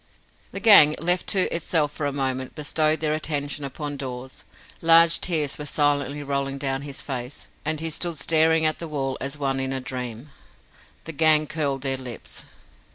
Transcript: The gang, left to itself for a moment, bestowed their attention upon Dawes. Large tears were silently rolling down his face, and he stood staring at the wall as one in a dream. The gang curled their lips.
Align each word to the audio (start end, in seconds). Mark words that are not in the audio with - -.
The 0.51 0.59
gang, 0.59 0.95
left 0.97 1.27
to 1.27 1.47
itself 1.55 1.91
for 1.91 2.07
a 2.07 2.11
moment, 2.11 2.55
bestowed 2.55 3.01
their 3.01 3.13
attention 3.13 3.63
upon 3.63 3.97
Dawes. 3.97 4.45
Large 4.81 5.21
tears 5.21 5.59
were 5.59 5.67
silently 5.67 6.23
rolling 6.23 6.57
down 6.57 6.81
his 6.81 7.03
face, 7.03 7.47
and 7.63 7.79
he 7.79 7.91
stood 7.91 8.17
staring 8.17 8.65
at 8.65 8.79
the 8.79 8.87
wall 8.87 9.15
as 9.21 9.37
one 9.37 9.59
in 9.59 9.71
a 9.71 9.79
dream. 9.79 10.31
The 11.05 11.11
gang 11.11 11.45
curled 11.45 11.83
their 11.83 11.97
lips. 11.97 12.45